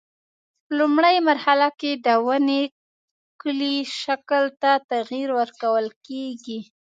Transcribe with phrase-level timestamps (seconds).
[0.65, 2.61] په لومړۍ مرحله کې د ونې
[3.41, 6.59] کلي شکل ته تغییر ورکول کېږي.